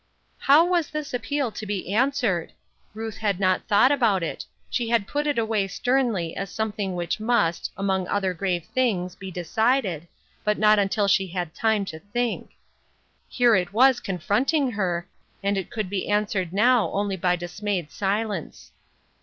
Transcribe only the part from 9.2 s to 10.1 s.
decided,